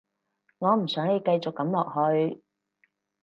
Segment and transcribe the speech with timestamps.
[0.57, 2.41] 我唔想你繼續噉落去